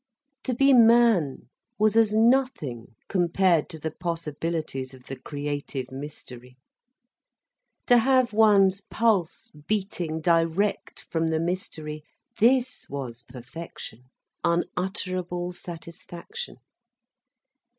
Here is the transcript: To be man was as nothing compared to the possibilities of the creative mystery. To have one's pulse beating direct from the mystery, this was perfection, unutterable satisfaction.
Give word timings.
To 0.45 0.55
be 0.55 0.73
man 0.73 1.47
was 1.77 1.95
as 1.95 2.11
nothing 2.11 2.95
compared 3.07 3.69
to 3.69 3.77
the 3.77 3.91
possibilities 3.91 4.95
of 4.95 5.03
the 5.03 5.15
creative 5.15 5.91
mystery. 5.91 6.57
To 7.85 7.99
have 7.99 8.33
one's 8.33 8.81
pulse 8.89 9.51
beating 9.51 10.19
direct 10.19 11.01
from 11.11 11.27
the 11.27 11.39
mystery, 11.39 12.03
this 12.39 12.89
was 12.89 13.21
perfection, 13.21 14.05
unutterable 14.43 15.51
satisfaction. 15.51 16.57